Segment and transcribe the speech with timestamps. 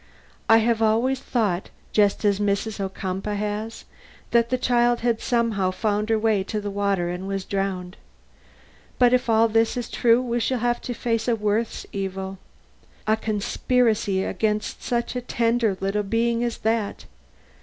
[0.49, 2.79] "I have always thought, just as Mrs.
[2.79, 3.85] Ocumpaugh has,
[4.31, 7.97] that the child had somehow found her way to the water and was drowned.
[8.97, 12.39] But if all this is true we shall have to face a worse evil.
[13.05, 17.05] A conspiracy against such a tender little being as that!